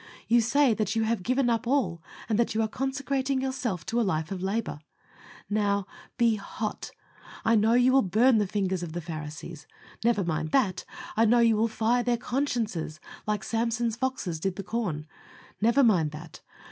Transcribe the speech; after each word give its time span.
You 0.27 0.41
say 0.41 0.73
that 0.73 0.95
you 0.95 1.03
have 1.03 1.21
given 1.21 1.47
up 1.47 1.67
all, 1.67 2.01
and 2.27 2.39
that 2.39 2.55
you 2.55 2.63
are 2.63 2.67
consecrating 2.67 3.39
yourself 3.39 3.85
to 3.85 4.01
a 4.01 4.01
life 4.01 4.31
of 4.31 4.41
labor. 4.41 4.79
Now, 5.47 5.85
be 6.17 6.37
hot. 6.37 6.89
I 7.45 7.53
know 7.55 7.73
you 7.73 7.91
will 7.91 8.01
burn 8.01 8.39
the 8.39 8.47
fingers 8.47 8.81
of 8.81 8.93
the 8.93 8.99
Pharisees. 9.01 9.67
Never 10.03 10.23
mind 10.23 10.49
that. 10.53 10.85
I 11.15 11.25
know 11.25 11.37
you 11.37 11.55
will 11.55 11.67
fire 11.67 12.01
their 12.01 12.17
consciences, 12.17 12.99
like 13.27 13.43
Samson's 13.43 13.95
foxes 13.95 14.39
did 14.39 14.55
the 14.55 14.63
corn. 14.63 15.05
Never 15.61 15.83
mind 15.83 16.09
that. 16.13 16.41